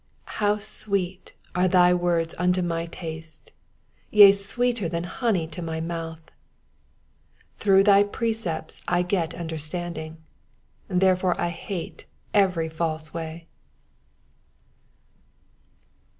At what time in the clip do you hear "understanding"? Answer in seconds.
9.35-10.17